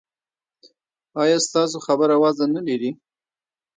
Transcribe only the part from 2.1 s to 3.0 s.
وزن نلري؟